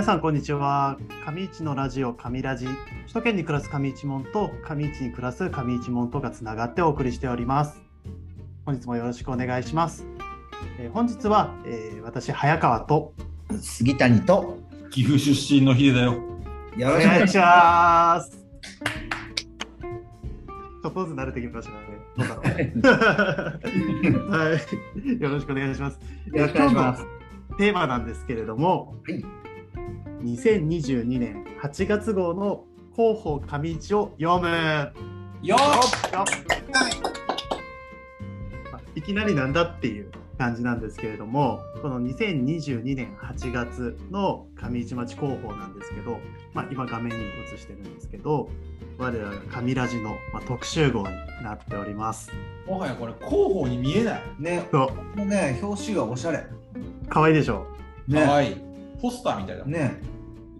[0.00, 0.96] 皆さんこんにちは。
[1.26, 2.64] 上市のラジオ上ラジ。
[2.64, 7.82] 首都圏に暮らす上市門と上市に暮らす上市門とがつながってお送りしております。
[8.64, 10.06] 本日もよろしくお願いします、
[10.78, 13.12] えー本日は、えー私早川と
[13.60, 14.56] 杉谷と
[14.90, 16.14] 岐阜出身のヒデだよ。
[16.78, 18.30] よおろしくお願いします。
[20.82, 21.78] ちょっとずつ慣れてきましたね。
[22.16, 22.42] どうだろ
[24.22, 24.30] う。
[24.32, 24.58] は
[25.04, 25.20] い。
[25.20, 26.00] よろしくお願いします。
[26.32, 27.06] よろしくお願いします。
[27.58, 29.39] テーマなんですけれども、はい
[30.22, 34.92] 2022年8月号の広報上市を読む
[35.42, 35.56] よ
[38.94, 46.18] いきなりなんだっていう感じなんですけれどもこの2022年8月の上市町広報なんですけど、
[46.52, 48.50] まあ、今画面に映してるんですけど
[48.98, 51.04] 我らが上ラジの、まあ、特集号に
[51.42, 52.30] なっております。
[52.66, 54.22] もはやこれ広報に見えない。
[54.38, 56.38] ね、そこのね、表紙がおしゃれ。
[56.38, 56.44] う
[57.08, 57.66] 可愛いでしょ？
[58.06, 58.56] ね、かわいい。
[59.00, 59.64] ポスターみたいだ。
[59.64, 60.02] ね、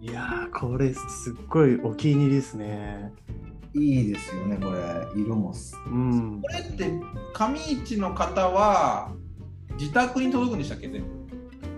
[0.01, 3.13] いやーこれすっごいお気に入りですね。
[3.73, 5.21] いいですよね、これ。
[5.21, 5.77] 色もす。
[5.85, 6.91] うんこれって
[7.33, 9.11] 上市の方は
[9.79, 11.07] 自宅に届くんでしたっけ全部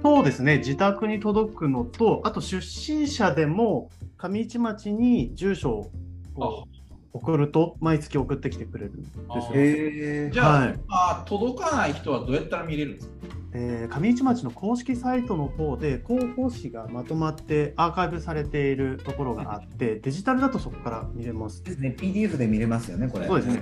[0.02, 5.90] そうですね、自宅に届くのと、あと出身者でも上市町に住所
[6.36, 6.66] を
[7.14, 10.32] 送ると、毎月送ってきてくれるんですよ。
[10.34, 13.14] じゃあ、はいあ届かない人はどうやったら見れるんですか？
[13.54, 21.64] えー上市町の公式サイトの方で広報誌がまとまってアーカイブされているところがあって、デジタルだとそこから見れます。
[21.64, 23.28] ですね、PDF で見れますよね、これ。
[23.28, 23.62] そうですね。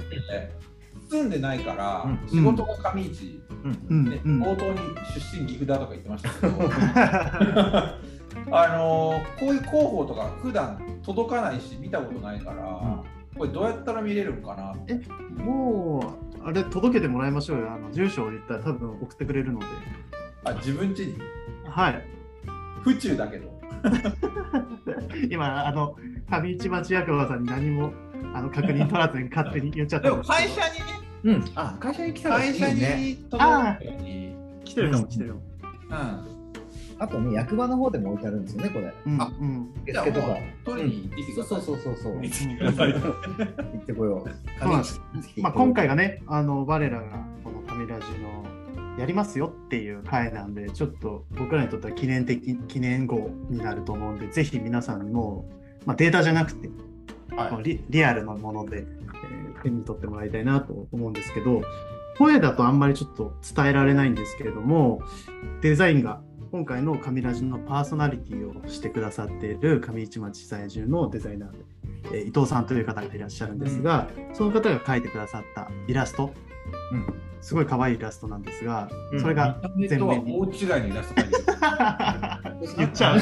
[1.09, 1.30] 住ん。
[1.30, 2.30] でないから、うん。
[2.30, 3.42] 仕事が上市、
[3.89, 4.42] うん。
[4.42, 4.80] 冒頭に
[5.14, 6.53] 出身岐阜だとか言ってましたけど。
[8.53, 13.03] あのこういう広報とか普段届かないし見たことないから、
[13.38, 15.02] これどうやったら見れるんかなって。
[15.38, 17.72] もう、あれ届けてもらいましょうよ。
[17.72, 19.66] あの住所を言ったら多分送ってくれるので。
[20.44, 21.16] あ自分家に？
[21.66, 22.06] はい。
[22.81, 23.61] 府中だけど
[25.30, 25.96] 今、あの、
[26.30, 27.94] 上市町役場さんに何も
[28.34, 31.51] あの確認取らずに勝手に言っちゃったでもんですけど会社にねうん。
[31.56, 32.96] あ、会社に来たらいい会社ね。
[33.01, 34.35] に届くように、
[34.66, 35.41] 来てるかも来てるかも。
[35.90, 36.41] うん
[37.01, 38.94] あとね、役場の方でも置いてあるんですよね、これ。
[39.07, 39.73] うんあうん。
[39.81, 40.28] 受付とか。
[40.63, 42.13] 取りに行ってきてくそうそうそうそうそう。
[42.13, 44.29] 行っ行てきてくださいってこよう。
[44.59, 45.01] そうなんです。
[45.38, 47.03] まあ、今回がね、あの我らが
[47.44, 55.50] この神ラジのやりますよっていう回なんで、ちょっと僕らにとっては記念的記念号になると思うんで、ぜひ皆さんにも、
[55.88, 56.69] まあ、データじゃなくて、
[57.35, 57.63] はい。
[57.63, 59.01] リリアルなもので、えー
[59.63, 61.62] 手に取ってもらいたいなと思うんですけど、
[62.18, 65.01] 声だとあんまりちょっと伝えられないんですけれども、
[65.62, 71.57] デザインが今回の神ラジのパーソナリティをしてくださっている上市町在住のデザイナーで、
[72.13, 76.34] えー伊藤さんという方がいらっしゃるんですが、その方が描いてくださったイラスト、
[76.91, 77.13] うん。
[77.39, 79.22] すごい可愛いイラストなんですが、うん。
[79.22, 80.38] それが全面に。
[80.38, 81.44] 大違いのイラスト描いてる
[82.78, 83.20] 言っちゃう。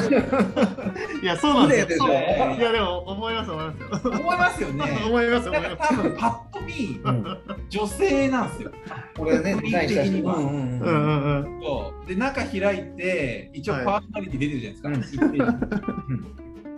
[1.22, 2.06] いや、そうなんですよ。
[2.58, 4.12] いや、でも思います、思いますよ。
[4.12, 5.88] 思いますよね思います、思ないんます。
[5.88, 7.38] か多分パッと見うん。
[7.68, 8.70] 女性なんですよ
[9.16, 10.24] これね、デザインした人。
[10.24, 15.24] うんうんうんうんで中開いて一応はいパーソナリティ出てるじゃないですか、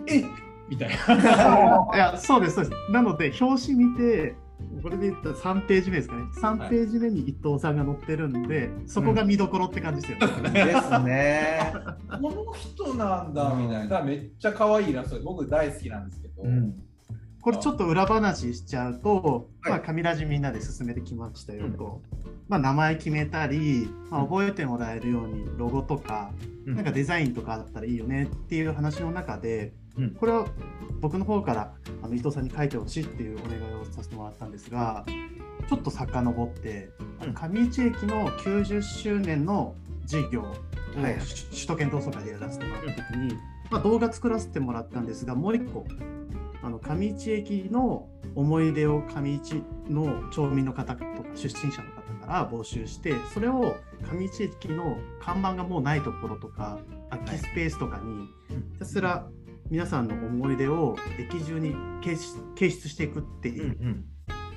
[0.07, 0.23] え
[0.69, 2.91] みたいな いや、そうです、そうです。
[2.91, 4.35] なので、表紙見て、
[4.81, 6.23] これで言ったら3ページ目ですかね。
[6.41, 10.65] 3ページ目に伊藤さんが載ってるんで、そこが見どころって感じですよね。
[10.65, 11.73] ですね。
[12.21, 16.75] この人なんだみたいなめっちゃ可愛いイラストで僕大好きなんですけど、うん。
[17.41, 22.01] これちょっと裏話しちゃうと、はいまあ、神ラジみんなで進めてきましたよと。
[22.47, 26.31] まあ、名前決めたり、まあ、覚えてもらえるようにロゴとか、
[26.65, 30.11] うんなんかデザインとかだったらいいよねっていう話の中で、うん。
[30.11, 30.47] これは
[30.99, 35.05] 僕の方からあの伊藤さんに書いてほしいっていうお願いをさせてもらったんですが
[35.67, 36.89] ちょっと遡って
[37.19, 40.45] あの上市駅の90周年の事業を
[41.01, 43.33] はい首首都圏同窓会でやらせてもらった時に、
[43.69, 45.85] まあ、動画作らせてもらったんですがもう一個
[46.61, 51.05] あの上市駅の思い出を上市の町民の方とか
[51.35, 53.75] 出身者の方から募集してそれを
[54.09, 56.79] 上市駅の看板がもうないところとか
[57.09, 58.27] 空きスペースとかに
[58.73, 59.27] ひたすら
[59.69, 62.15] 皆さんの思い出を駅中に掲
[62.69, 64.05] 出していくっていう、うん。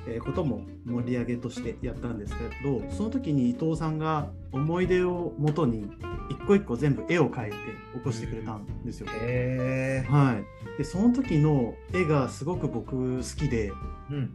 [0.08, 5.91] えーことも盛り上げとしてやったんですけどその時に伊藤さんが思い出をもとに
[6.31, 7.56] 一個一個全部絵を描いて
[7.94, 9.08] 起こしてくれたんですよ。
[9.11, 10.08] へえ。
[10.08, 13.73] はい、でその時の絵がすごく僕好きで、
[14.11, 14.31] うん。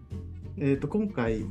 [0.57, 1.45] えー、と今回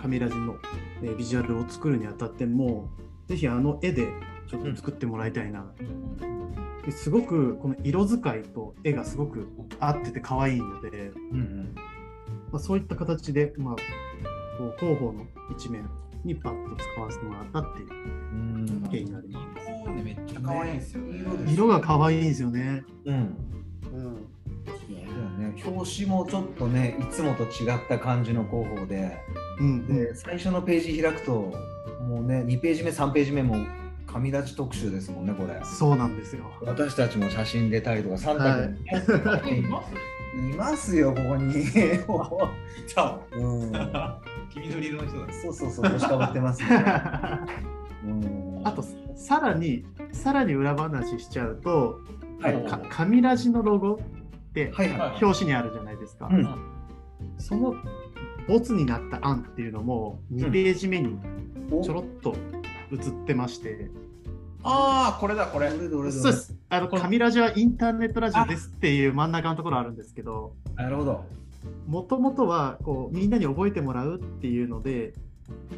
[0.00, 0.56] 神ラジの、
[1.02, 2.88] えービジュアルを作るにあたっても
[3.26, 4.08] ぜひあの絵で
[4.48, 5.66] ちょっと作ってもらいたいな、
[6.84, 9.48] ですごくこの色使いと絵がすごく
[9.80, 11.74] 合ってて可愛いので、うん。
[12.52, 13.76] まあ、そういった形で、まあ、
[14.58, 15.88] こう広報の一面
[16.24, 19.40] にパッと使わせてもらったっていううん経緯がありま
[19.84, 21.24] 色ねめっちゃ可愛いんですよね。
[21.46, 21.52] す。
[21.52, 22.84] 色が可愛いんですよね。
[23.04, 23.32] うんうん。
[23.92, 29.18] そうだよね、表紙もちょっとねいつもと違った感じの広報で
[29.60, 29.86] うん。
[29.86, 31.52] で最初のページ開くと
[32.08, 33.56] もうね2ページ目3ページ目も
[34.16, 35.60] 神立ち特集ですもんねこれ。
[35.62, 36.50] そうなんですよ。
[36.62, 39.62] 私たちも写真出たりとかサンタ君、い。
[39.62, 41.52] ますいますよここに。
[41.52, 43.72] じゃあ、うん。
[44.50, 45.32] 黄緑色の人だ。
[45.34, 46.68] そうそうそう帽子かぶってますね、
[48.04, 48.82] うん、あと
[49.14, 52.00] さらにさらに裏話しちゃうと、
[52.40, 52.64] はい。
[52.64, 54.98] か紙ラジのロゴってはいはい。
[54.98, 56.30] はい表紙にあるじゃないですか。
[56.32, 56.48] うん。
[57.36, 57.74] その
[58.48, 61.18] ボツになった案っていうのも2ページ目に
[61.70, 62.34] おちょろっと
[62.92, 63.90] 映ってまして、
[64.68, 65.70] ああ、これだ、これ。
[65.70, 66.54] どれどれどれそうです。
[66.68, 71.24] あの紙ラジはインターネットラジオですっていう真ん中のところあるんですけど、なるほど。
[71.86, 75.14] もともとはこうみんなに覚えてもらうっていうので、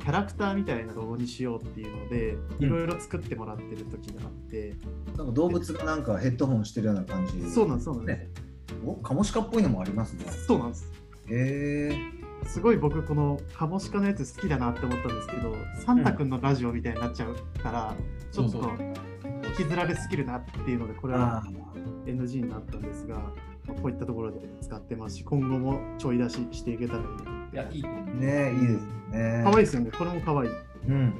[0.00, 2.64] キャラクターみたいなロゴにしようっていうので、うん。
[2.64, 4.74] いろいろ作ってもらってる時があって、
[5.16, 7.50] なんか動物がなんかヘッドホンしてるような感じ。
[7.50, 8.18] そうなんです、そうなんです。
[8.18, 8.30] ね。
[8.86, 10.24] おカモシカっぽいのもありますね。
[10.30, 10.90] そうなんです。
[11.30, 15.54] へえすごい僕このカモシカのやつ好きだなって思ったんですけど、
[15.84, 17.94] サンタくんのラジオみたいになっちゃうから、
[18.32, 18.72] ちょっとそう
[19.48, 21.44] 引きずられすぎるなっていうので、これあは
[22.06, 27.56] NG になったんですが、まあこういったところで使ってますし、今後もちょい出ししていけたらいいなって。
[27.56, 27.82] いや、いい。
[28.14, 30.50] ねいいですね可愛いですよね、これも可愛い。
[30.88, 31.14] うん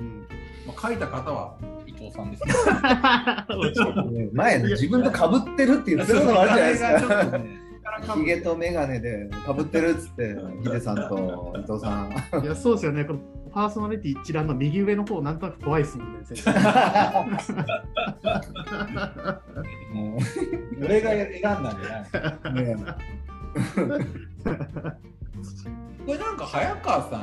[0.00, 0.26] うん、
[0.66, 1.56] まあ、書いた方は
[1.86, 2.52] 伊藤さんですね。
[4.32, 7.40] 前ね自分と被ってるって言ってるのもあるじゃないですか
[8.00, 12.44] 見た目がちょっとねヒゲとメガネで被ってるっつってヒデさんと伊藤さん。
[12.44, 16.52] いや、そうですよね、このパーソナリティ一覧の右上の方、なんとなく怖いですもんね、先生。
[19.92, 20.18] も
[20.82, 22.96] 俺が選んだんじゃない。
[26.06, 27.18] これなんか早川さ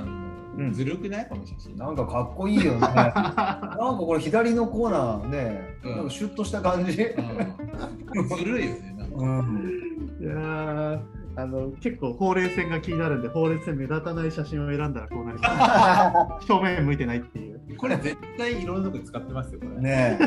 [0.58, 1.28] うんんずるくない？
[1.30, 1.76] この写真。
[1.78, 8.96] なんかかっこいいよね なんかこれ左のコーナーね、うんなんかシュッとした感じうんずるいよね。
[8.98, 11.00] なんかうんいやー
[11.38, 16.48] あの結構ほうれい線が気になるんで、ほうれい線目立たない写真を選んだらこうなります。
[16.48, 17.55] 正面向いてないっていう。
[17.78, 19.82] これ絶対いろんなとこ使ってますよ、これ。
[19.82, 20.26] ねえ。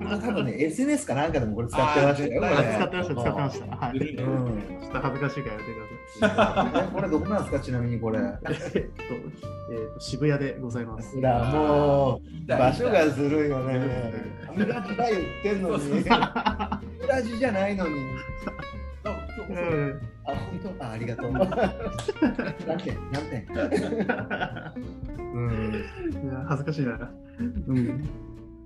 [0.00, 3.76] 多分ね SNS かなんかでもこれ使ってましたよ使ってました、使ってました。
[3.76, 3.98] はい。
[3.98, 6.84] ちょっと恥ずかしいからやめてください。
[6.84, 8.18] えこれどこなんですかちなみにこれ。
[8.18, 11.14] えっと、えっと渋谷でございます。
[11.14, 13.74] ほらもう場所がずるいよね。
[13.74, 16.04] うんカミラジだ言ってんのに。
[16.04, 17.94] カミラジじゃないのに
[19.48, 20.00] うん。
[20.26, 20.84] あ本当？
[20.84, 21.32] あありがとう。
[21.32, 21.46] 何
[22.78, 22.98] 点？
[23.12, 23.46] 何点？
[25.34, 25.74] うん。
[26.12, 27.10] いや恥ずかしいな。
[27.68, 28.08] うん。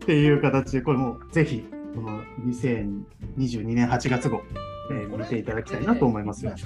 [0.03, 1.65] っていう形で、これもぜひ、
[1.95, 4.43] この2022年8月号、
[4.91, 6.53] えー見ていただきたいなと思いますよ。
[6.57, 6.65] ち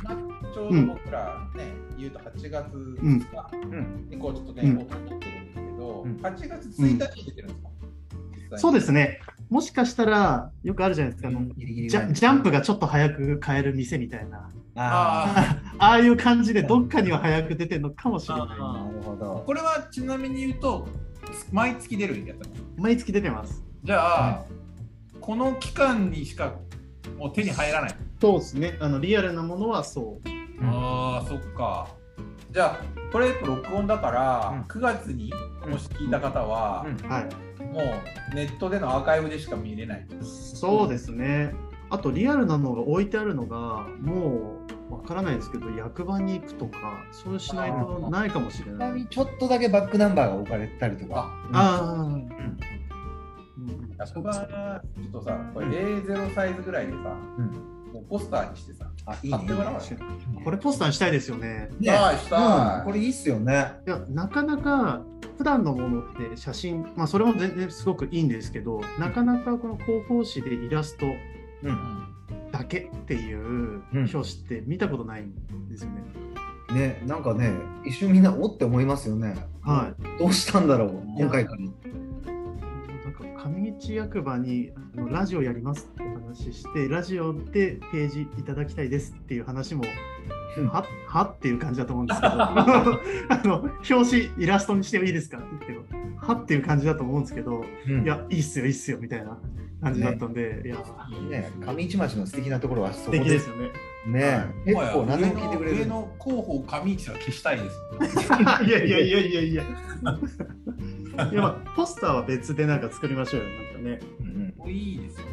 [0.59, 1.65] ょうど僕らね、
[1.99, 4.09] 言うと8月2日うん。
[4.09, 4.79] にこうちょっとね、うん。
[4.79, 6.17] 撮ってるんですけど、うん。
[6.17, 9.21] 8月1日に出てるんですか、そうですね。
[9.49, 18.45] もしかしたら、よくあるじゃないですか、あのギリギリジャジャンプがちょっと早く買える店みたいな、あああいう感じでどっかには早く出てるのかもしれない。
[18.45, 20.89] あなるほどこれはちなみに言うと、
[21.53, 22.55] 毎月出るやつなの？
[22.77, 23.63] 毎月出てます。
[23.85, 24.45] じゃあ、
[25.21, 26.55] この期間にしか
[27.17, 27.95] もう手に入らない？
[28.21, 28.77] そうですね。
[28.81, 30.29] あのリアルなものはそう。
[30.65, 31.89] ああ、そっか。
[32.51, 32.81] じゃあ、
[33.13, 35.33] これ録音だから、うん9月に
[35.69, 37.29] もし聞いた方は、うんはい。
[37.77, 37.83] も
[38.33, 40.07] うネットでのアーカイブでしか見れない。
[40.23, 41.55] そうですね。
[41.91, 44.57] あとリアルなのが置いてあるのが、も
[44.91, 49.07] うわからないですけど、役場に行くとか、そうしないとないかもしれない。
[49.07, 52.03] ちょっとだけバックナンバーが置かれたりとかあ、ああ。
[52.03, 52.59] んうん
[53.99, 59.37] 役場、ちょっとさ、これ A0 サイズぐらいでさ、うんもうポスターにしてさ、あいいね。
[59.39, 59.81] 貼ってもらおうよ。
[60.45, 61.71] これポスターにしたいですよね。
[61.81, 61.93] ね。
[61.93, 62.79] したい。
[62.79, 62.85] うん。
[62.85, 63.73] これいいっすよね。
[63.87, 65.03] いや、なかなか
[65.39, 72.13] 普段のものって写真、まあそれも全然すごくいいんですけど、なかなかこの広報誌でイラストうん。
[72.53, 73.83] だけっていううん。
[73.93, 76.03] 表紙って見たことないんですよね。
[76.75, 77.53] ねなんかね
[77.87, 79.37] 一瞬みんなおって思いますよね。
[79.63, 80.19] はい。
[80.19, 81.59] どうしたんだろう今回から。
[81.63, 81.69] な
[83.11, 89.85] んか上市役場にあのラジオやりますって話して、ラジオでページいただきたいですっていう話も、
[90.59, 90.69] うん。
[90.69, 98.03] ははっていう感じだと思うんですけど、 あの表紙イラストにしてもいいですかって言っても、はっていう感じだと思うんですけど、うん。
[98.05, 99.39] いや、いいっすよ、いいっすよみたいな
[99.81, 100.77] 感じだったんで、いや、
[101.31, 103.71] ね上市町の素敵なところはそ素こで敵ですすよね。
[104.07, 104.47] ね。
[104.65, 107.77] 結もはや構何でも聞いてくれる上の上の広報上市は消したいです。
[108.67, 109.65] いやいやいやいやいや。
[111.33, 114.01] いや、まあ、ポスターは別でなんか作りましょうよ、なんかね。
[114.21, 115.33] うんもういいですよね。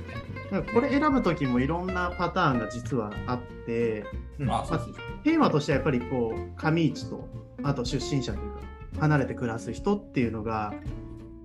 [0.52, 4.06] なんかこれ選ぶときもいろんなパターンが実はあって、
[4.40, 4.96] うんあ、そうそうそう。
[5.24, 7.28] テーマとしてはやっぱりこう、上市と、
[7.63, 8.60] あと出身者というか、
[9.00, 10.74] 離れて暮らす人っていうのが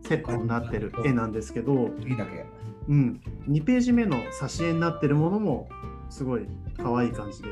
[0.02, 2.44] セットになってる絵なんですけど、いいだけ。
[2.88, 5.68] うん、2ページ目の挿絵になってるものも
[6.08, 7.48] すごい可愛い感じで。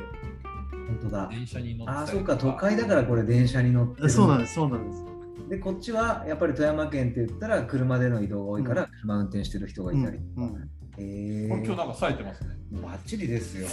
[0.87, 1.29] 本当だ。
[1.31, 4.11] 電車に乗ってあそうか、都会だからこれ電車に乗ってる。
[4.11, 5.05] そうなんです、そうなんです。
[5.49, 10.19] で、こっちはやっぱり富山県って言ったら車での移動が多いから、車運転してる人がいたり。
[10.37, 12.57] うんうんえ今日なんか冴えてますね。
[12.83, 13.69] バッチリですよ。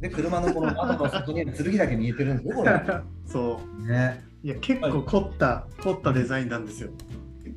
[0.00, 2.82] で、車のこの窓の外に剣だけ見えてるんですよ、これ。
[3.24, 4.46] そねう。
[4.46, 6.90] いや、結構凝った、凝ったデザインなんですよ。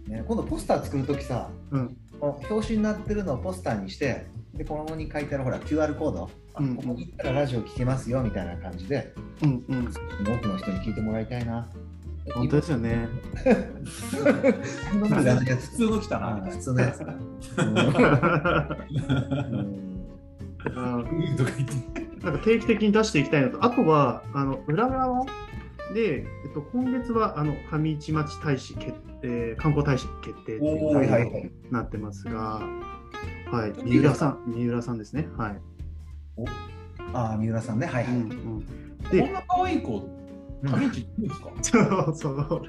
[0.08, 1.98] ね今度ポスター作るときさ、うん。
[2.22, 9.86] 表紙になってるのをポスターにして、で、ここに書いてあるほら QR コード、あうんうんここに行ったらラジオ聞けますよみたいな感じで、うんうん。
[9.88, 11.68] 多くの人に聞いてもらいたいな。
[12.34, 13.10] 本当ですよね。
[13.36, 14.12] 普
[15.76, 17.00] 通の来たな、普通のやつ。
[22.44, 25.26] 定期的に出していきたいのと、あとは、あの裏側
[25.94, 31.52] で、えっと、今月はあの上市町大使決定、観光大使決定っていはい。
[31.72, 32.62] なってますが、
[33.52, 34.98] はい、三浦さん、三浦さん。
[34.98, 35.28] ですね。
[35.38, 35.62] はい。
[37.14, 37.80] ああ、三浦さん。
[37.80, 38.14] ね、はいはい。
[38.14, 38.22] うん。
[38.22, 38.32] うん、
[38.62, 40.17] こでん、な可愛い子、
[40.64, 41.50] 上市いるんですか？
[41.62, 41.80] そ
[42.12, 42.62] うそう、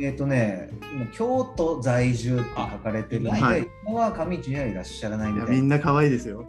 [0.00, 6.44] えっ、とね、今京都在住って書かれてるんで、あはい今は上市にはいらっしゃらないみたいみんな可愛いですよ。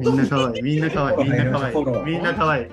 [0.00, 2.66] みんな可愛い、みんな可愛い、みんな可愛い、みんな可愛い。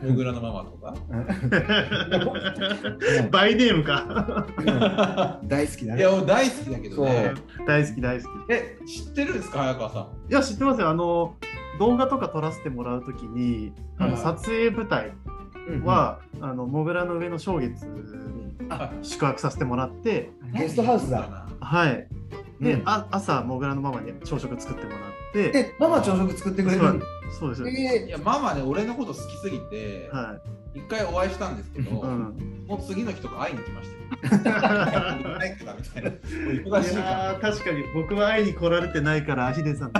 [0.00, 0.94] モグラのママとか？
[3.32, 4.46] バイネームか。
[5.44, 6.00] 大好きだね。
[6.00, 7.34] いや、俺大好きだけどね。
[7.66, 8.26] 大好き大好き。
[8.50, 10.30] え、知ってるんですか、早川さん？
[10.30, 10.88] いや、知ってますよ。
[10.90, 11.34] あの、
[11.78, 15.12] 動画とか撮らせてもらうときに、あのはい撮影舞台
[15.68, 21.46] うんは、あの、モグラの上の正月にあ宿泊させてもらって、ゲストハウスだ。
[21.60, 22.08] はい。
[22.60, 25.00] で、うんあ朝、モグラのママに朝食作ってもらっ
[25.32, 26.82] て、え、ママ朝食作ってくれる？
[26.82, 27.00] の
[27.38, 27.68] そうです。
[27.68, 30.36] えいや、ママね、俺のこと好きすぎて、は
[30.74, 31.94] 一回お会いしたんですけど、い。
[32.00, 32.64] うん。
[32.66, 33.88] もう次の日とか会いに来まし
[34.30, 36.10] たいからみたいな。
[36.10, 37.10] 忙しいいから。
[37.10, 39.92] やー確かに僕は会いに来られてないからヒデさん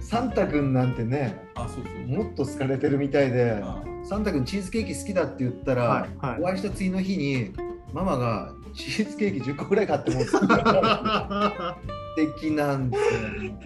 [0.00, 2.16] サンタ君なんてね、あ、そうそう。
[2.24, 7.52] もっと好かれてるみたいで、あサンタ君チーズケーキ好きだって言ったら、はいはいお会いした次の日に、
[7.92, 10.38] ママがチーズケーキ10個ぐらい買って持ってた。
[12.16, 13.20] 素敵なんですよ。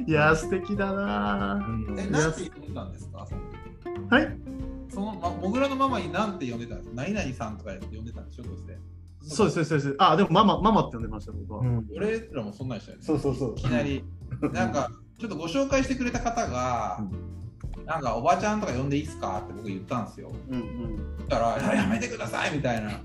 [0.06, 1.54] いやー素敵だな
[1.88, 3.26] うんえ、なんて呼んでたんですか？
[3.26, 4.36] そのーはい？
[4.90, 6.90] その、ま、モグラのママになんて呼んでたんです？
[6.90, 8.42] か何々さんとか呼んでたんでしょ？
[8.44, 8.78] どうして？
[9.26, 13.04] そうですそうですそうですあでもママママって呼んでました僕は、うん俺らもそんなんでしたよね。
[13.04, 13.54] そうそうそうい。
[13.54, 14.04] きなり、
[14.52, 17.00] なんか、ちょっとご紹介してくれた方が、
[17.86, 20.32] なんか、おばちゃんとか呼んでいいっすかって僕言ったんですよ。
[20.50, 22.90] うんうんそしたら、いややめてくださいみたいな。
[22.90, 22.96] す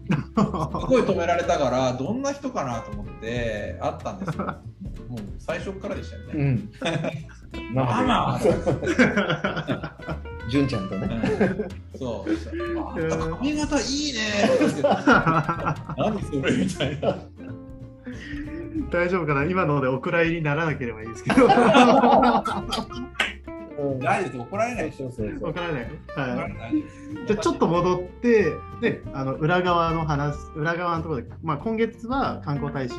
[0.88, 4.46] ごい止められたから、どんな人かなと思って、あったんですよ。
[5.10, 6.34] もう最初からでしたよね。
[6.34, 6.72] うん。
[7.74, 8.40] ママ
[10.50, 11.08] 純ちゃんとね。
[11.94, 12.36] うんそう。
[13.38, 14.20] 髪型いいね
[15.98, 17.16] 何それみたいな。
[18.90, 19.46] 大丈夫かな？
[19.46, 21.48] 今のでお蔵入りにならなければいいですけど。
[24.02, 25.10] 大丈夫怒られないでしょ。
[25.10, 32.96] そうそうそうわからないはいじゃあちょっと戻ってであの裏側の話裏側のところで、まあ、今月は観光大使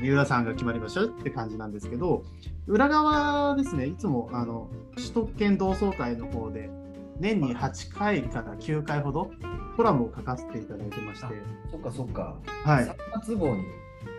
[0.00, 2.24] 三浦さんが決まりましたって感じなんですけど
[2.66, 6.70] 裏側ですねいつもあの首都圏同窓会の方で
[7.18, 9.30] 年に8回から9回ほど
[9.76, 11.26] コラムを書かせていただいてまして、
[11.70, 12.34] そっかそっか。
[12.64, 12.84] はい。
[12.84, 13.62] 3月号に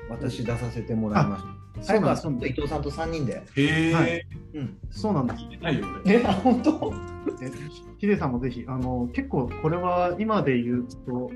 [0.09, 1.57] 私出させてもらいました。
[1.83, 3.43] そうなんです伊藤さんと3人で。
[3.55, 4.77] へえ、はいうん。
[4.89, 5.43] そうなんです。
[5.61, 6.15] ないよ俺。
[6.21, 6.93] え、あ、本当？
[7.41, 7.51] え
[7.99, 11.29] ヒデさんもぜひ、あの結構これは今で言うと、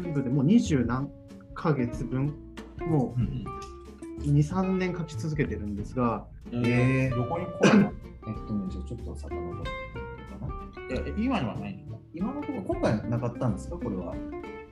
[0.00, 1.10] 全部でもう二十何
[1.54, 2.34] ヶ月分、
[2.86, 3.20] もう
[4.22, 7.92] 2、3年書き続けてるんですが、えーどこに来るの？
[8.28, 9.36] えっとね、じゃあちょっと遡っか
[10.90, 10.94] な？
[10.96, 14.14] いや今のはないの今のところ、今回なかったんですか、これは。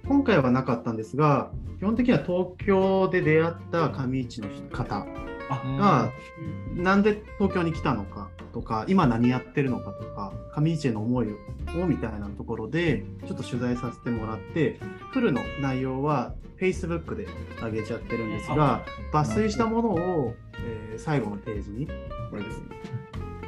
[0.07, 5.07] 今回はなかったんですが、基本的には東京で出会った上市の方
[5.79, 6.11] が、
[6.75, 14.79] なんで東京に来たのかとか、今何やってるのかとか、上市への思いをみたいなところで、ちょっと取材させてもらって、
[15.13, 17.27] フルの内容は Facebook で
[17.63, 21.87] 上げちゃってるんですが、抜粋したものを、えー最後のページに、
[22.31, 22.65] これですね、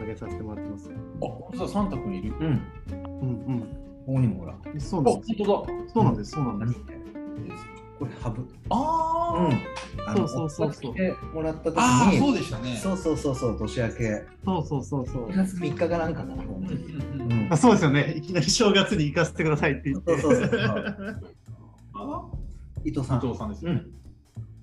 [0.01, 0.91] 上げさせてもらってます。
[1.65, 2.33] あ、サンタ君いる？
[2.41, 2.47] うん。
[2.47, 2.53] う
[3.53, 4.55] んここにもほら。
[4.73, 4.81] うん。
[4.81, 5.35] そうあ、なんです。
[5.37, 5.89] 本当だ。
[5.93, 6.31] そうなんです。
[6.33, 6.81] そうなんです。
[7.99, 8.47] これ、ハブ。
[8.71, 12.77] あー、あのそうそうそうそうもらった時に、そうでしたね。
[12.77, 14.25] そうそうそうそう、年明け。
[14.45, 15.37] そうそうそうそう2。
[15.37, 16.67] 月3日かなんかかな、本
[17.49, 18.15] 当あそうですよね。
[18.17, 20.19] いきなり正月に行かせてくださいって言って。
[20.19, 20.61] そうそうそう
[21.95, 22.25] あ
[22.85, 23.19] 伊藤さん。
[23.19, 23.83] 伊藤さんですよね。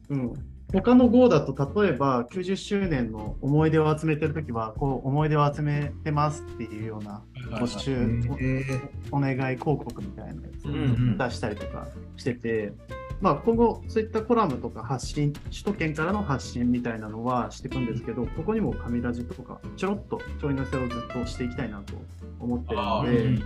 [0.10, 0.34] うん、
[0.72, 7.24] 他の号だと例えば90周年の思い出を集めてるときはこう思い出を集めてますっていうような
[7.58, 8.64] 募集、え
[9.12, 11.18] お願い広告みたいなやつううんうん。
[11.18, 12.74] 出したりとかしてて、
[13.20, 21.94] まあ、今後そういったコラムとか発信首都圏からの発信みたいなのはしていくんですけどここにも紙ラジとかちょろっとちょい乗せをずっとしていきたいなと
[22.40, 23.44] 思ってるあのーで、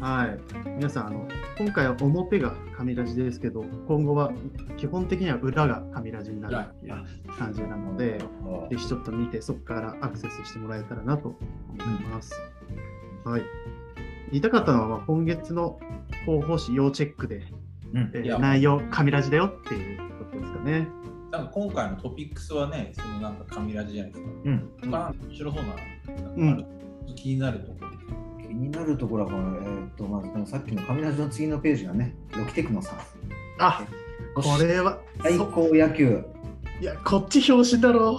[0.00, 4.32] はい、皆さんあの今回は表が紙ラジですけど今後は
[4.76, 11.38] 基本的には裏が紙ラジになるいう感じなのでーぜひちょっと見てそこからアクセスしてもらえたらなと思
[12.00, 12.32] います。
[13.24, 13.42] はい、
[14.30, 15.78] 言いたかったのはまあ今月の
[16.24, 17.42] 広報誌要チェックで
[17.94, 20.88] うんえー内容、紙ラジだよっていうことですかね。
[21.30, 24.30] なんか今回のトピックスはね、そのなんか紙ラジじゃないですか。
[24.44, 26.66] うん面白そうな、なん
[27.14, 27.90] 気になるところ。
[28.40, 32.98] 気になるところはこの、えーっとまずこのさっきの紙ラジの次のページがね、ロキテクノさん。
[33.60, 33.86] あ
[34.34, 36.24] これは、そ最高野球。
[36.80, 38.18] いや、こっち表紙だろ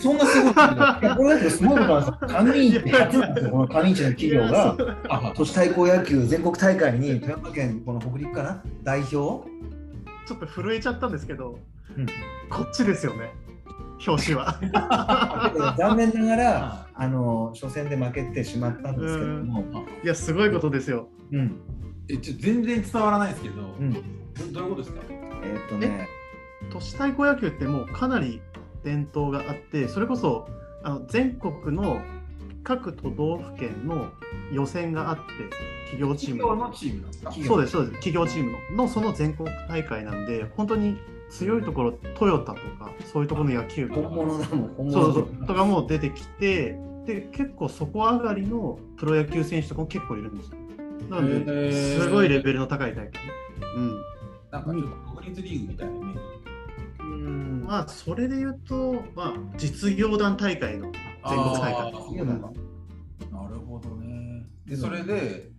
[0.00, 2.52] そんなすごいことだいやこれだけどすごいことなんですよ。
[2.52, 4.76] 上市って初なんですよ、この上市の企業が。
[5.08, 8.62] あ都市対抗野球全国大会に富山県この北陸かな？
[8.82, 11.58] 代表、ちょっと震えちゃったんですけど、
[11.96, 12.06] うん
[12.50, 13.32] こっちですよね、
[14.06, 14.58] 表紙は。
[15.78, 19.64] 残念ながらあの初戦で負けてしまったんですけれども、
[20.04, 21.08] いや、すごいことですよ。
[21.32, 21.56] うん
[22.10, 24.00] えちょ全然伝わらないですけど、うん、ど
[24.52, 25.00] どういうことですか？
[25.42, 26.08] えーっとね、
[26.70, 28.40] 都市対抗野球ってもうかなり
[28.84, 30.48] 伝統があって、それこそ
[30.82, 32.00] あの全国の
[32.64, 34.08] 各都道府県の
[34.52, 35.22] 予選があって、
[35.90, 37.30] 企業チーム企業のチームなんですか？
[37.30, 37.92] 企業そうです、そうです。
[37.94, 40.98] 企業チームののその全国大会なんで、本当に
[41.30, 50.56] 強いところ、トヨタとか、そういうところの野球部本物だもん、本物そうそうとかも出てきて、で、結構底上がりのプロ野球選手とかも結構いるんですよ。
[51.08, 53.12] なのへで、ーすごいレベルの高い大会。
[53.76, 53.92] うん。
[54.50, 56.20] なんかちょっと国立リーグみたいなイメージ。
[57.00, 64.44] うんまあ、それで言うと、まあ、実業団大会の全国大会あーうんなるほどね。
[64.66, 65.50] で、それで、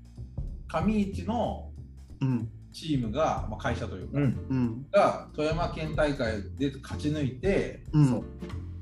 [0.67, 1.72] 上市の
[2.22, 2.50] うん。
[2.72, 4.86] チームが、まあ、会社というか、うんうん。
[4.91, 8.24] が富山県大会で勝ち抜いて、うん。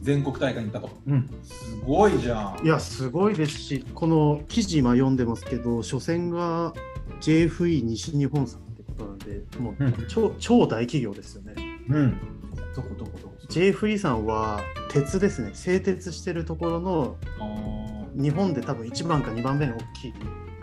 [0.01, 0.89] 全国大会に行ったと。
[1.07, 2.65] うんすごいじゃん。
[2.65, 6.73] いや、すごいですし、この記事今読んでますけど、初戦が
[7.21, 8.66] JFE 西日本さんって
[8.97, 11.53] ことなんで、もううん超,、超大企業ですよね。
[11.89, 12.17] うん
[12.75, 20.13] どこどこどこ JFE さんは鉄ですね、製鉄してるところのあー日本で多分1番か2番目の大きい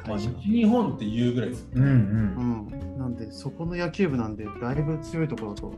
[0.06, 0.30] まあ、会社。
[0.30, 1.72] 西日本っていうぐらいですよね。
[1.76, 5.74] うんうんうん、なんで、そこの野球部なんで、だいぶ強いところと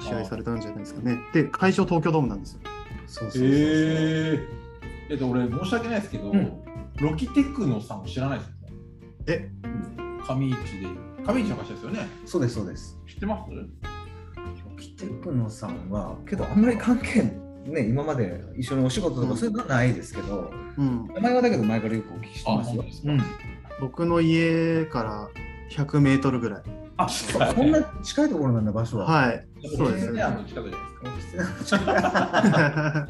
[0.00, 1.18] 試合されたんじゃないですかね。
[1.32, 2.60] で、会場東京ドームなんですよ。
[3.06, 4.46] そうそうそうそうえー、
[5.10, 6.62] えっと、俺、申し訳ないですけど、うん
[7.00, 8.72] ロキテクノさんを知らないですよね。
[9.26, 9.50] え、
[10.28, 10.86] 上市で。
[11.24, 12.06] 上市の会社ですよね。
[12.26, 12.98] そうですそうです。
[13.06, 13.50] 知ってます？
[13.52, 17.22] ロキテクノさんはけどあんまり関係
[17.64, 19.28] ね今まで一緒にお仕事とうん。
[19.30, 22.84] かそういうのはないですけど、うん、名前はだけど前からよくお聞きしてますよ。
[22.90, 23.12] すか。
[23.12, 23.22] うん。
[23.80, 25.28] 僕の家から
[25.70, 26.62] 100メートルぐらい。
[26.96, 29.06] あそそんな近いところなんだ場所は。
[29.06, 30.16] はい、そうですね。
[30.16, 30.22] ね。
[30.22, 31.44] あの近くじゃないですか。
[31.64, 33.08] 失礼な話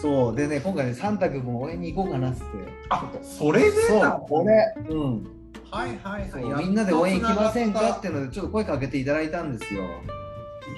[0.00, 0.36] そう。
[0.36, 2.46] でね今回ねサンタ君も応援に行こうかなっつって。
[2.88, 4.12] あ、それでそうだ。
[4.12, 5.26] これうん
[5.74, 6.64] はいはいそはい。
[6.64, 9.86] うみんなで応援行きませんかっていうのでちょっと声かけていただいたんですよい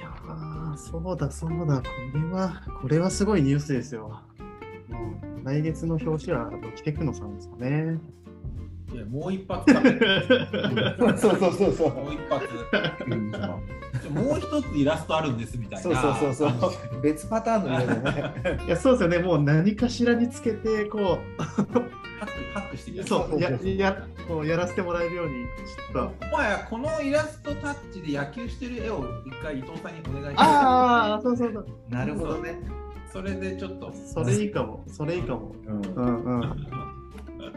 [0.01, 4.21] やーそうだそうだ、これは、これはすごいニュースですよ。
[4.89, 4.99] も
[5.43, 7.99] う来月の表紙はロキテクノさんですかね。
[8.93, 9.65] いやもう一発
[11.21, 12.47] そうそうそうそうもう一発。
[13.07, 15.83] うんもう一つイラストあるんですみたいな。
[15.83, 19.19] そうそうそうそう別パターンの色でね いや、そうですよね。
[19.19, 21.19] もう何かしらにつけて、こ
[22.19, 23.03] ハックハックして。
[23.03, 25.45] そう、ややこうやらせてもらえるように、
[25.93, 26.27] ちょっと。
[26.33, 31.67] お前このイラストタッチで野球してる絵を一回伊藤さんにお願いしああ、そうそうそう。
[31.89, 32.59] なるほどね
[33.13, 33.93] それでちょっと。
[33.93, 35.55] それいいかも、それいいかも。
[35.67, 36.67] うんうんうん。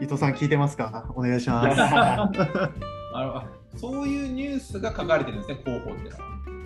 [0.00, 1.10] 伊藤さん聞いてますか？
[1.14, 1.80] お願いします。
[3.12, 3.42] あの
[3.76, 6.10] そういうニュースが書かれてるんですね、広報って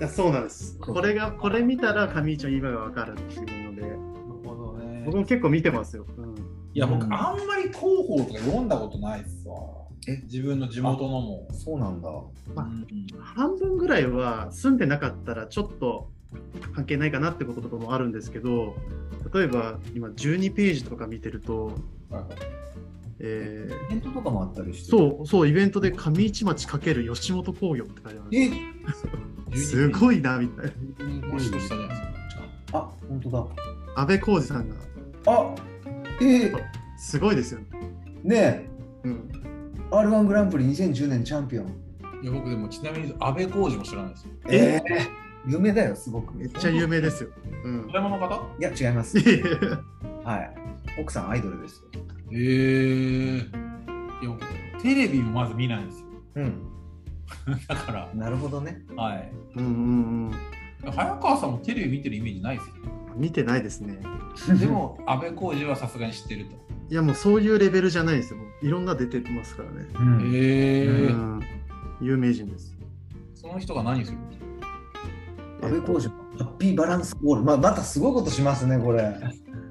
[0.00, 0.78] やそうなんです。
[0.78, 3.96] これが、これ見たら上市の今がわかるっていうので、なる
[4.44, 6.06] ほどね僕も結構見てますよ。
[6.16, 6.34] うん、
[6.74, 7.14] いや、僕、うん。
[7.14, 9.56] あんまり広報とか読んだことないっすわ。
[10.08, 10.20] え？
[10.24, 11.48] 自分の地元のも。
[11.52, 12.10] そうなんだ。
[12.54, 12.86] まあうん
[13.20, 16.10] 半分ぐらいは住んでなかったらちょっと
[16.74, 18.76] 関係ないかなってこととかもあるんですけど、
[19.32, 21.72] 例えば今12ページとか見てると、
[23.18, 29.66] えーイベントとかもあったりしてそう、そう、イベントで上市町×吉本興業って書いてあるす。
[29.74, 30.72] すごいな、みたいな。
[32.72, 33.46] あ本当だ。
[33.96, 34.74] 安倍浩二さんが、
[35.26, 35.54] あ
[36.20, 36.52] えー、
[36.96, 37.66] すごいですよね。
[38.22, 38.68] ね
[39.04, 41.66] うん、え R1 グランプリ2010年チャンピオン
[42.22, 44.30] いや僕でもちなみに安倍浩二も知らないですよ。
[44.48, 47.30] えー、有名だよすごくめっちゃ有名ですよ。
[47.64, 47.92] うん富。
[47.92, 48.40] 山の方？
[48.58, 49.18] いや違います
[50.24, 50.54] はい
[50.98, 51.88] 奥さんアイドルですよ。
[52.32, 54.38] へえいや
[54.80, 56.62] テレビもまず見ないんですようん。
[57.68, 58.82] だからなるほどね。
[58.96, 59.70] はいうんう
[60.30, 60.32] ん
[60.90, 62.93] 早川さんもテレビ見てるイメージないですようん。
[63.16, 63.98] 見てないですね。
[64.58, 66.52] でも 安倍浩二はさすがに知ってると
[66.90, 68.38] いやもうそういうレベルじゃないですよ。
[68.38, 69.86] もういろんな出てますからね。
[69.98, 70.22] うん。
[70.22, 71.40] へえうん。
[72.00, 72.76] 有名人です。
[73.34, 74.18] その人が何する？
[74.18, 74.46] んですか
[75.66, 77.42] 安倍浩二のハッピーバランスボール。
[77.44, 79.16] まあ、またすごいことしますね、これ。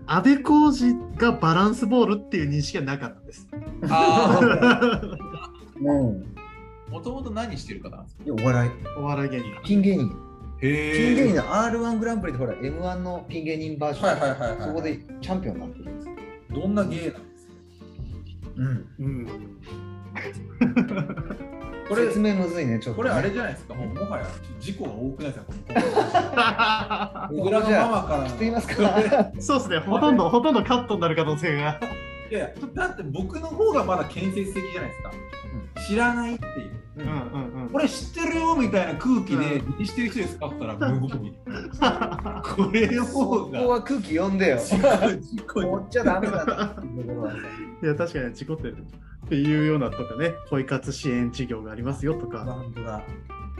[0.07, 3.47] 安倍浩二がバランスボールっていう認識はなかったです。
[3.89, 4.39] あ
[5.79, 5.89] うん。
[5.89, 8.23] あもともと何してる方なんですか？
[8.25, 8.71] いや、お笑い。
[8.99, 9.47] お笑い芸人。
[9.63, 10.11] ピン芸人。
[10.67, 14.05] へピン芸人の R1 グランプリでほら、M1 のピン芸人バージョン。
[14.09, 16.07] はいはいはいはいそこでチャンピオンになってるんです。
[16.53, 17.53] どんな芸なんですか？
[18.57, 18.87] うん。
[18.99, 19.25] うん。
[21.89, 23.73] これ説明むずいね、ちょっと、これあれじゃないですか？
[23.75, 24.25] もうもはや
[24.59, 25.45] 事故が多くないですか？
[27.29, 29.31] このこ 僕らのこじゃあ、ママからの知っていますか？
[29.39, 29.79] そうですね。
[29.79, 31.79] ほとんど、ほとんどカットになる可能性が。
[32.31, 35.11] いやいやだって僕の方がまだ建設的じゃないですか、
[35.87, 37.69] 知らないっていううんうんうん。
[37.69, 41.33] これ知ってるよみたいな空気で気にしてる人ですかって言ったら無語に
[42.43, 44.57] これのそ方がこは空気読んでよ。
[44.57, 47.37] 事故に持っちゃダメだなっていうところはさ。
[47.81, 48.77] いや、確かに事故ってる。
[49.25, 53.03] っていうようなとかね、ポイ活支援事業がありますよとか、本当だ。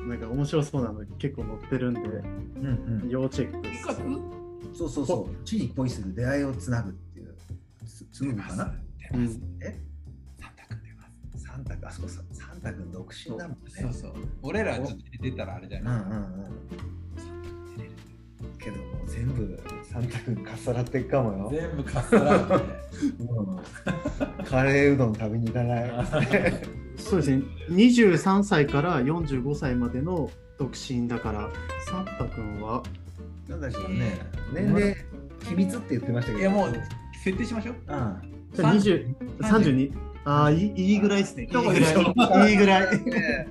[0.08, 3.10] なんか面白そうなの結構載ってるんで、うんうん。
[3.10, 3.88] 要チェックです。
[3.88, 4.02] 活？
[4.74, 5.46] そうそうそう。
[5.46, 7.36] 地に恋する出会いをつなぐっていう。
[7.86, 8.74] つつむかな
[9.14, 9.26] うん
[9.62, 9.80] え？
[11.54, 13.58] サンタあそこさサンタ君独身だもんね。
[13.70, 16.18] そうそう俺らちょっと出たらあれじゃうんない、うんうん。
[18.58, 21.50] けどもう全部サンタ君かっさらっていくかもよ。
[21.52, 22.56] 全部かっさらって
[23.20, 25.92] うんカレーうどん食べに行かない。
[26.98, 31.50] そうですね、23歳から45歳までの独身だから、
[31.88, 32.84] サンタ君は、
[33.48, 34.20] なんだしょうね。
[34.54, 34.96] 年齢
[35.44, 36.40] 秘密って言ってましたけど。
[36.40, 36.74] いやもう
[37.24, 38.33] 設定しましょううん。
[38.54, 39.94] じゃあ20 32、
[40.26, 41.44] ああ、いいいいぐらいですね。
[41.44, 42.52] いいぐらい。
[42.52, 43.04] いいぐらい。
[43.06, 43.48] ね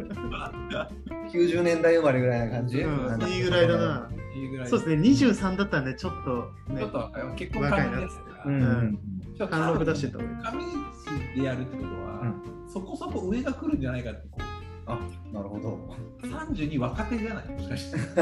[1.32, 2.78] 90年代生まれぐらいな感じ？
[2.80, 2.88] う
[3.18, 4.10] んいいぐらいだな。
[4.34, 8.98] いいぐらいそうですね、23だったらね、ちょっと、ねちょっ、と結婚関係ですから、うんうん。
[9.36, 10.18] ちょっと貫禄出してた。
[10.18, 10.24] 上
[11.34, 12.34] 市でやるってことは、
[12.72, 14.38] そこそこ上が来るんじゃないかってこ
[14.86, 14.98] あ、
[15.32, 15.78] なるほど。
[16.22, 17.48] う32若手じゃない？
[17.50, 17.98] もしかして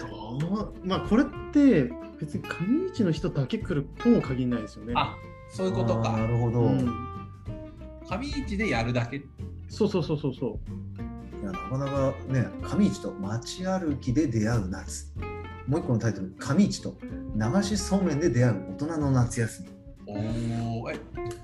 [0.00, 4.92] どうまあ、これって、別に上市の人だけ来るとも限らないですよね。
[4.96, 5.16] あ
[5.50, 6.62] そういうことかなるほど。
[6.62, 6.86] いうん、
[8.08, 9.22] 上市でやるだけ
[9.68, 10.60] そうそうそうそうそ
[11.42, 11.44] う。
[11.44, 15.12] やなかなかね、上市と街歩きで出会う夏。
[15.66, 19.68] もう一個のタイトル、上市と流しそうめんで出会う大人の夏休み。
[20.06, 20.98] おおえ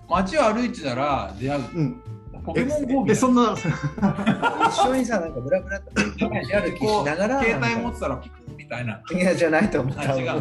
[0.08, 2.02] 街を歩いてたら出会ううん。
[2.44, 3.54] ポケモン GO みそんな、
[4.68, 10.12] 一緒にさ、なんかブラブラっ 歩きしながら、携帯持ってたらピクッみたいないやじゃないと思った。
[10.14, 10.40] あ違う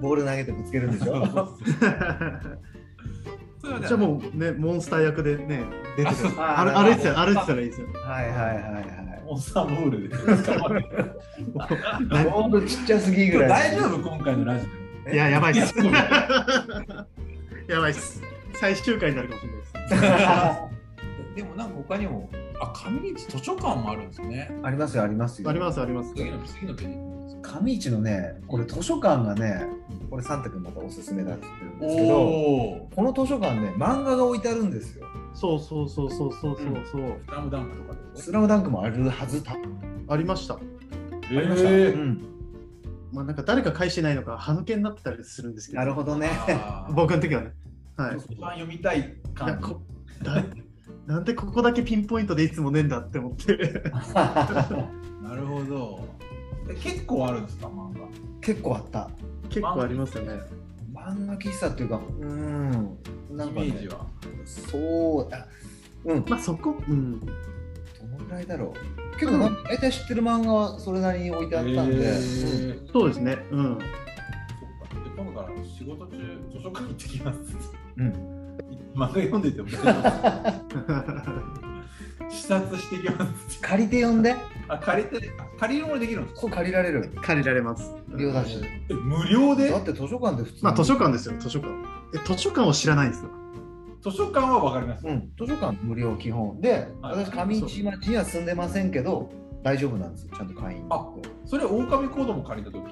[0.00, 1.14] ボール投げてぶつけるんでしょ？
[3.86, 5.62] じゃあもうね、モンスター役でね、
[5.96, 6.28] 出てくる。
[6.38, 7.86] あ歩歩いてたら、歩いてたらいいですよ。
[7.94, 9.22] はいはいはいはい。
[9.24, 10.16] モンスターボールで
[12.30, 13.48] ほんとちっちゃすぎぐらい。
[13.48, 13.98] 大丈夫？
[14.10, 14.66] 今回のラジ
[15.12, 15.74] いや、やばいっす。
[15.80, 15.84] い
[17.68, 18.22] やばいっす。
[18.54, 20.60] 最終回になるかもしれないです。
[21.34, 22.28] オ でもなんか他にも
[22.60, 25.48] あ上市図書館もあるんですねありますよありますよ。
[25.48, 26.14] あります、あります。
[26.14, 29.66] 次の次のページ上市のね、これ図書館がね、
[30.10, 35.06] これサンタ君またおすすめだって言ってるんですけど、この図書館ね、漫画が置いてあるんですよ。
[35.34, 37.20] そうそうそうそうそうそうそう。
[37.26, 39.56] スラムダンクとかでスラムダンクもあるはずた。
[40.08, 40.58] ありました。
[41.30, 41.68] えありました。
[41.68, 42.24] ーうん。
[43.12, 45.80] まあなんか誰か返してないのか、歯抜けになってたりするんですけど。
[45.80, 46.30] なるほどね。
[46.94, 47.52] 僕の時はね。
[47.96, 48.16] はい。
[48.16, 49.82] 一番読みたい感じこ
[50.22, 50.44] だ
[51.06, 53.56] なんでここだけピンポイントでいつもねえんだって思って。
[55.22, 56.00] なるほど
[56.70, 58.06] え結構あるんですか漫画？
[58.40, 59.10] 結構あった。
[59.48, 60.40] 結構ありますよね。
[60.94, 62.96] 漫画喫茶っていうか、うーん。
[63.36, 64.06] なんか、ねイメージ、は？
[64.46, 65.46] そう、あ
[66.04, 67.20] うん、まあそこ、うん。
[67.20, 67.32] どの
[68.26, 69.18] ぐらいだろう。
[69.18, 73.36] 結構なんか大体知ってる漫画はそれなりに置いてあったんで、へうんーそうですね。
[73.50, 73.64] うん。
[73.64, 73.88] そっかで
[75.16, 76.16] 今度から仕事中
[76.50, 77.38] 図書館行ってきます
[77.98, 78.43] うん。
[78.94, 79.68] 漫画読んでても
[82.30, 83.60] 視察してきます。
[83.60, 84.34] 借りて読んで、
[84.68, 87.12] あ借りてあ借りるものできるんですそう借りられる。
[87.22, 87.92] 借りられます。
[88.08, 88.58] 無料だし。
[88.88, 89.70] え無料で？
[89.70, 90.62] だって図書館で普通に。
[90.62, 91.72] まあ図書館ですよ、図書館。
[92.14, 93.30] え、図書館を知らないんですよ。
[94.02, 96.60] 図書館はわかります、うん、図書館無料基本。
[96.60, 97.24] で、はい。
[97.24, 99.30] 私上市町には住んでませんけど
[99.62, 100.32] 大丈夫なんですよ。
[100.36, 100.86] ちゃんと会員に。
[100.90, 101.06] あ
[101.46, 102.84] それ狼子供借りた時？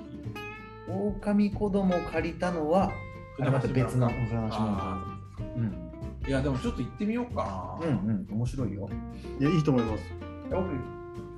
[0.88, 2.90] 狼子供借りたのは
[3.38, 5.11] あれまた別のあ
[6.26, 8.88] いやでもちょっと行ってみようかな、うんうん面白いよ。
[9.40, 10.04] いや、いいと思います。
[10.50, 10.62] 僕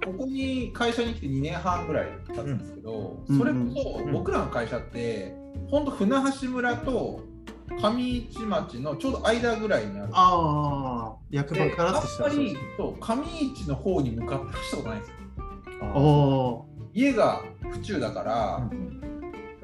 [0.05, 5.35] ここに会社に来て2年半ぐらい経つんですけど、うんそれこそうん僕らの会社って、
[5.68, 7.23] ほんと船橋村と
[7.81, 10.09] 上市町のちょうど間ぐらいにある。
[10.12, 15.14] ああ、役場でからってあんまりそう上市の方に向かって走ったことないんですよ。
[15.94, 19.01] おお家が府中だから、うん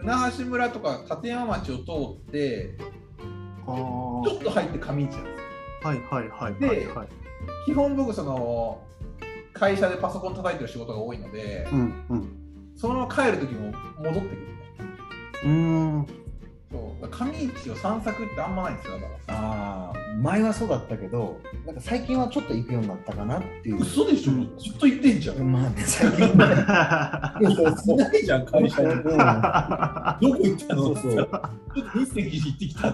[0.01, 1.83] 船橋村とか立山町を通
[2.31, 2.75] って、
[3.67, 5.25] ちょっと入って上市なんですよ。
[5.85, 5.89] あ。
[5.89, 7.09] はいはいはいではいはい。
[7.67, 8.83] 基本僕その
[9.53, 12.37] 会社でパソコン叩いてる仕事が多いので、うんうん。
[12.77, 14.39] そのまま帰る時も戻ってくる
[15.45, 16.07] うーん。
[17.09, 19.35] 上市を散策ってあんまないんですよだから。
[19.35, 23.81] ああ前はそうだったけどなんか最近はちょっと行くようになったかなっていう。
[23.81, 24.59] 嘘でしょ、うん。
[24.59, 27.55] ずっと言ってんじゃん、まあね最近はね。
[27.55, 28.89] そうそういないじゃん会社に。
[28.89, 29.03] うん。
[29.03, 30.83] どこ行ったの？
[30.83, 31.13] そうそう。
[31.13, 31.41] ちょっと
[31.99, 32.89] 日石に行ってきた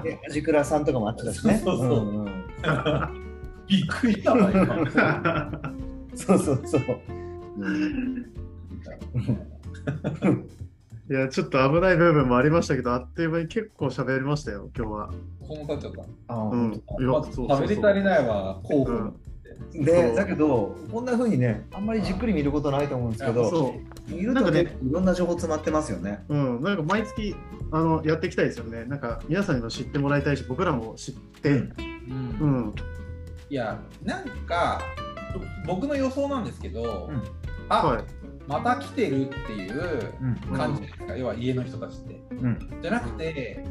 [0.00, 1.60] って 味倉さんとかもあっちだしね。
[1.64, 2.04] そうそうそう。
[2.04, 2.44] んうん。
[3.68, 5.60] びっくりしたわ今。
[6.16, 6.82] そうそうそう、
[7.58, 8.26] うん
[11.10, 15.10] いや、ちょっと危ない部分もありましたけど、あっという間に結構喋りましたよ、今日は。
[15.40, 16.02] この経っちゃった
[16.34, 16.72] あーうん。
[16.74, 19.20] いやまずそうそうそう食べれ足りないわ候補、うん
[19.72, 23.74] でだけどこんな風にねあんまりじっくり見ることないと思うんですけどそ
[24.06, 26.34] 見るなんかねとねいろんな情報詰まってますよねう。
[26.34, 26.62] うん。
[26.62, 27.34] なんか毎月、
[27.72, 28.84] あの、やっていきたいですよね。
[28.84, 31.74] なんか、皆さんにも知ってもらいたいし、僕らも知って、うん
[32.40, 32.74] うん。
[33.50, 34.80] いやなんか
[35.66, 37.22] 僕の予想なんですけど、うん
[37.70, 38.04] あ、はい。
[38.48, 40.14] また来てるっていう
[40.50, 40.56] うん。
[40.56, 42.20] 感じですか、要は家の人たちって。
[42.30, 42.78] うん。
[42.80, 43.64] じゃなくて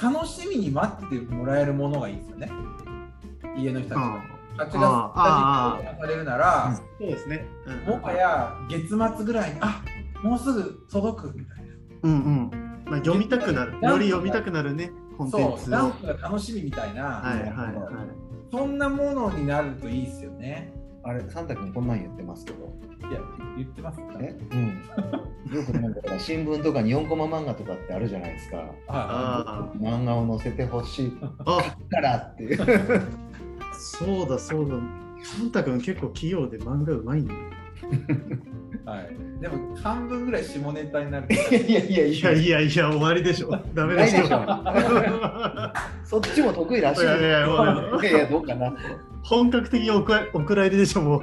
[0.00, 2.50] 楽しみに待ってもらえるものがいいですよね。
[3.56, 3.98] 家の人たち。
[3.98, 4.22] が
[4.58, 7.46] 8月あ1日にされるならそうですね。
[7.86, 9.82] もはや月末ぐらいにあ
[10.22, 11.64] もうすぐ届くみたい
[12.02, 12.50] うんうん。
[12.84, 13.72] まあ、読みたくなる。
[13.80, 15.58] より読みたくなるね、コンなテンツを。
[15.58, 18.30] そうダンはプが楽しみみたいな、いはいはい。
[18.50, 22.72] そんなものになるといいですよねあれサンタ君こんなん言ってますけど。
[23.08, 23.20] いや
[23.56, 24.36] 言ってますかえ？
[24.52, 24.82] うん。
[25.56, 28.56] よくなんか新聞とかに4コマ漫画とかってあるじゃないですか。
[28.56, 29.70] はあ。
[29.78, 31.18] 漫画を載せてほしい。
[31.22, 31.58] あ。
[31.58, 32.58] あ、からっていう。
[33.72, 34.76] そうだそうだ。
[35.22, 37.34] サンタ君結構器用で漫画うまいんだ。
[37.34, 37.36] い、
[38.84, 41.26] はい、でも半分ぐらい下ネタになる。
[41.30, 42.06] いやいやいや。
[42.06, 43.56] いいやいやいや、終わりでしょ。
[43.74, 44.26] ダメでしょ。
[46.04, 47.02] そっちも得意らしい。
[47.02, 48.74] いやいやもういやいやどうかな。
[49.22, 51.22] 本格的にお蔵お蔵入りでしょ、もう。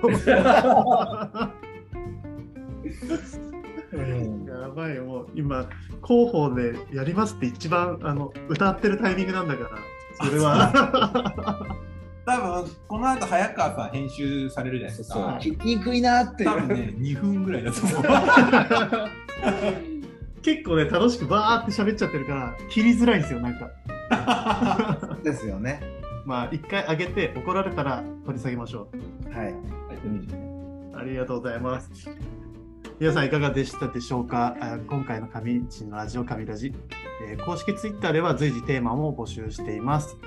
[3.93, 4.45] うん。
[4.45, 5.65] やばいよ、もう今、
[6.05, 9.69] 広報でやりますって一番あの歌ってるタイミングなんだから、
[10.25, 11.75] それは。
[12.27, 16.49] 多分この後早川さん編集されるじゃないですそうか聞きにくいなっていう。
[16.49, 18.03] 多分ね2分ぐらいだと思う。
[20.43, 23.69] 結構ね、楽しくバーって喋っちゃってるから、切りづらいんですよ、なんか。
[25.23, 25.79] ですよね。
[26.25, 28.89] まあ、一回上げて怒られたら取り下げましょ
[29.31, 29.55] はい、う。
[30.97, 31.89] ありがとうございます。
[32.99, 34.57] 皆さんいかがでしたでしょうか？
[34.59, 36.73] あ今回の神市のラジオ神ラジ、
[37.29, 40.17] えー公式ツイッターでは随時テーマも募集しています。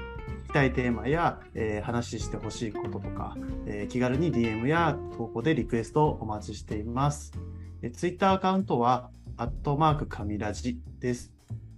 [0.50, 3.36] きたいテーマや、えー話してほしいこととか、
[3.66, 7.32] えー気軽に DM や投稿でリクエストをお待ちしています。
[7.94, 11.32] ツイッター Twitter アカウントは、アットマーク神ラジです。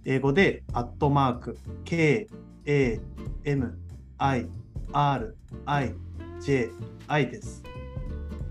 [0.05, 2.27] 英語で、アットマーク K,
[2.65, 2.99] A,
[3.45, 3.77] M,
[4.17, 4.47] I,
[4.91, 5.93] R, I,
[6.41, 6.69] J,
[7.07, 7.63] I です。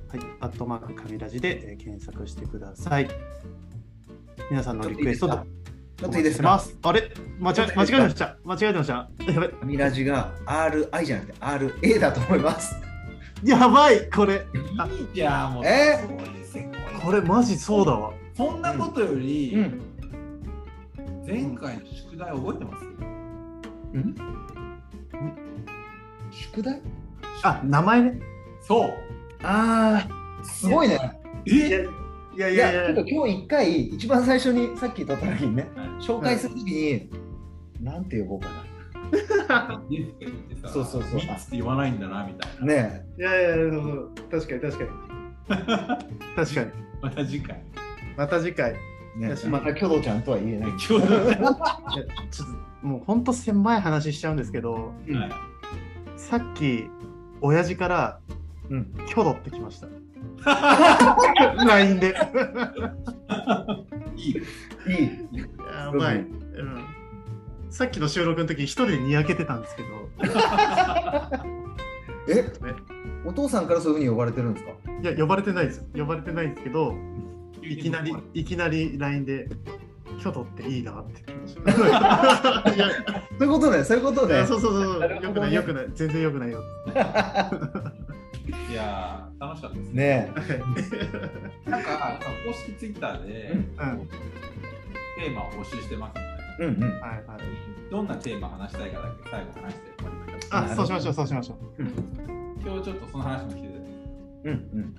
[0.09, 3.09] はい、アットマーク神ラジで、え検索してください。
[4.51, 5.62] 皆さんのリクエスト
[6.03, 6.63] ちょっといいですか？
[6.83, 8.37] あれ間違え間違えてました。
[8.45, 8.93] 間違えてました。
[9.33, 9.51] やばい。
[9.65, 12.75] ミラジが RI じゃなくて RA だと思います
[13.45, 14.41] やばいこれ、いい
[15.15, 16.69] じゃんもうえすごいせ
[17.03, 18.13] これマジそうだわ。
[18.37, 19.81] そんなことより、うん
[21.25, 22.85] 前回の宿題覚えてます、
[23.95, 24.15] うん
[26.31, 26.81] 宿題
[27.45, 28.21] あ、名前ね。
[28.61, 28.91] そう
[29.45, 30.05] あ
[30.41, 30.99] あすごいね
[31.45, 31.87] いやえ
[32.37, 35.69] いやいやいやちょっと今日一回一番最初にさっき撮った時にね
[36.03, 37.11] 紹介するときに、
[37.81, 38.49] なんて呼ぼうか
[40.73, 41.21] そうそうそう。
[41.21, 42.67] 3つって言わないんだなみたいな。
[42.67, 45.13] ねいやいやいやそうそう確かに確かに。
[45.49, 45.99] な
[46.37, 46.71] 確かに。
[47.01, 47.63] また次回。
[48.17, 48.75] また次回。
[49.17, 49.19] え。
[49.19, 50.71] ねまたキョドちゃんとは言えない。
[50.79, 54.93] ちょっともうほんと狭い話しちゃうんですけど、
[56.17, 56.89] さっき、
[57.41, 58.21] 親父から、
[58.71, 58.93] うん。
[59.07, 59.89] キョドってきました。
[61.67, 62.15] LINE で。
[64.17, 64.39] いいいい。
[65.75, 66.85] やばい、うん。
[67.71, 69.89] さっきの収録の時一人でにやけてたんですけど、
[72.29, 72.35] え？
[72.43, 72.49] ね
[73.25, 74.73] お父さんからそういうふうに呼ばれてるんですか？
[75.03, 75.85] いや、呼ばれてないです。
[75.97, 76.95] 呼ばれてないんですけど、
[77.63, 79.49] いきなり、いきなり LINE で、
[80.19, 81.65] キョドっていいなってそう
[83.45, 84.45] いうことねそういうことね。
[84.47, 86.63] そうそうそう、よくない、よくない、全然よくないよ。
[88.71, 90.33] いやー楽しかったですね
[91.67, 96.83] なんか公式ツイッターでうん、テーマを募集してますのでうんうん。
[96.83, 97.91] はいはい。
[97.91, 100.39] どんなテーマ話したいかだけ最後話して終わりましょう。
[100.51, 101.59] あ、そうしましょう、そうしましょう。
[102.65, 103.69] 今日ちょっとその話もしてて、
[104.45, 104.95] うんうん。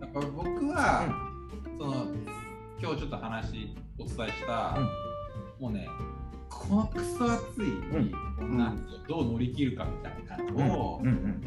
[0.00, 1.04] やっぱ僕は、
[1.78, 2.06] その
[2.80, 4.78] 今日ちょっと話お伝えした、
[5.58, 5.88] もうね、
[6.58, 8.12] このクソ暑い、うん
[9.08, 11.42] どう乗り切るかみたいなのを、うんうん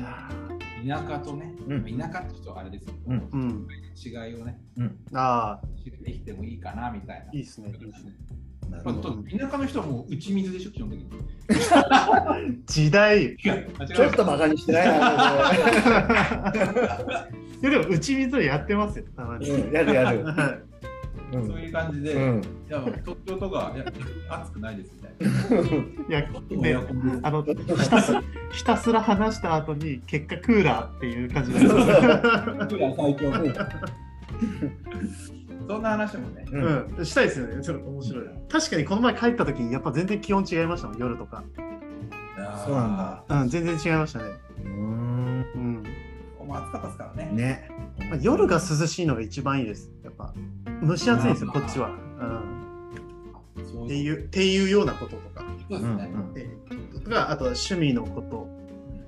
[0.88, 3.68] 田舎とね、うん田舎って人はあれですよ、うんうん。
[3.98, 4.58] 違いをね、
[5.14, 7.34] ああ、知ってきてもいいかなみたいな。
[7.34, 7.70] いいっすね。
[7.70, 8.14] いいっすね。
[8.70, 9.12] なるまあほど。
[9.12, 11.10] と田舎の人はもう打ち水でしょ、基本的に。
[12.66, 13.36] 時代。
[13.36, 13.56] ちょ
[14.08, 14.96] っとバカにしてないな。
[17.62, 19.50] や、でも、打ち水はやってますよ、たまに。
[19.50, 20.69] うんやるやる。
[21.32, 22.42] はいうんそういう感じで、うん。
[22.42, 23.86] いや東京とかいや
[24.30, 25.14] 暑くないですみたい
[26.10, 26.40] いや、な。
[26.58, 27.56] ねあのひ
[27.90, 28.14] たす
[28.52, 31.68] ひたすら話した後に結果クーラーっていう感じです。
[31.68, 33.32] クーラー最強。
[35.68, 36.46] そんな話もね。
[36.52, 37.62] うんうん、したいですよね。
[37.64, 38.26] ちょっと面白い。
[38.50, 41.44] 確かにこの前帰った時にやっぱ全然気温違いましたもん、夜とか。
[42.66, 43.24] そうなんだ。
[43.42, 44.26] うん、全然違いましたね。
[44.64, 45.46] うーん。
[45.56, 45.84] うん。
[46.48, 47.30] もう暑かったですからね。
[47.34, 47.70] ね。
[48.10, 49.92] まあ、夜が涼しいのが一番いいです。
[50.04, 50.34] やっぱ
[50.84, 51.90] 蒸し暑いんですよ、こっちは。
[51.90, 52.26] う
[53.82, 53.86] ん。
[53.86, 55.46] っていう、っていうようなこととか。
[57.30, 58.48] あとは趣味のこと。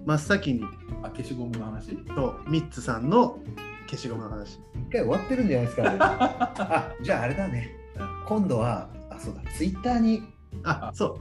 [0.06, 0.64] 真っ先に
[1.04, 1.96] あ消しゴムの話。
[1.96, 3.38] とミッツさんの
[3.88, 4.60] 消しゴムの話。
[4.90, 5.96] 一回終わってるんじゃないですか。
[6.00, 7.76] あ、 じゃああれだね。
[8.28, 10.24] 今度は、あ、そうだ、ツイッターに。
[10.64, 11.20] あ、あそ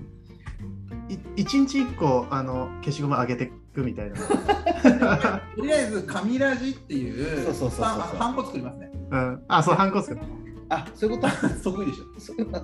[1.09, 1.13] う。
[1.13, 4.17] い一日一個あの消しゴム上げていくみたいな。
[5.57, 8.91] とりあえず、紙ラジっていう、そうそうそうそうハンハンコ作りますね。
[9.11, 10.23] うん、あ、そう、ハンコですか。
[10.71, 11.49] あ、そういうこと？
[11.71, 12.21] 得意でしょ。
[12.21, 12.59] そういうハ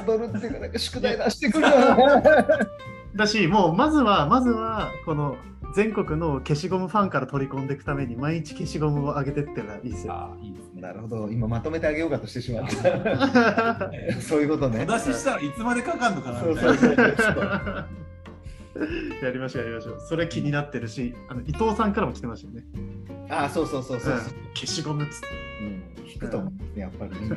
[0.00, 1.96] ードルっていうか、なんか宿題出してくるよな。
[3.16, 5.36] だし、もうまずは、まずは、この
[5.74, 10.12] 全国の消しゴムファンから取り込んでいくために、毎日消しゴムを上げてってのがいいですよ。
[10.12, 10.82] あいいですね。
[10.82, 13.90] なるほど、今まとめてあげようかとしてしまった。
[14.20, 14.86] そういうことね。
[14.86, 16.76] お出ししたらいつまでかかんのかなそうみたいな。
[16.76, 17.86] そうそうそう。
[19.24, 20.00] やりましょう、やりましょう。
[20.06, 22.64] それ気になってるし、あの伊藤さんからも来てましたよね。
[23.30, 24.20] あ、そうそうそうそううん
[24.54, 25.26] 消しゴムっつって。
[26.06, 26.12] うん。
[26.12, 27.36] 引くと思うんですね、やっぱりみん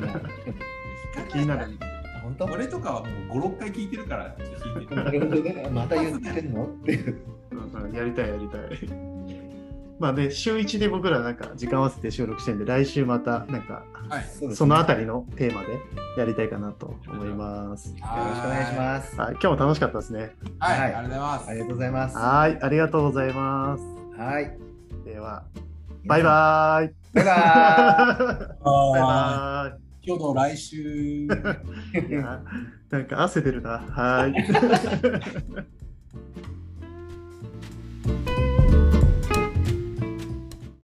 [1.28, 1.78] 気になる。
[2.22, 2.44] 本当？
[2.46, 5.04] 俺とかはもう5、6回聞いてるから、聞いてる。
[5.04, 5.68] なるほどね。
[5.72, 6.66] また言ってんの？
[6.66, 7.20] っていう。
[7.94, 8.60] やりたい、やりたい。
[9.98, 14.54] まあね、週1で僕らなんか時間合わせて収録してるんで、来週またなんかはい。
[14.54, 15.78] そのあたりのテーマで
[16.16, 17.90] やりたいかなと思います。
[17.90, 19.20] よろしくお願いします。
[19.20, 20.30] はい、今日も楽しかったですね。
[20.58, 20.80] はい。
[20.80, 21.48] はいありがとうございます。
[21.48, 22.16] ありがとうございます。
[22.16, 23.84] はい、ありがとうございます。
[24.18, 24.58] はい。
[25.04, 25.44] では、
[26.04, 26.94] バイバーイ。
[27.14, 31.26] バイババイあバー今日の来週。
[32.90, 33.78] なんか汗出るな。
[33.78, 34.34] はい。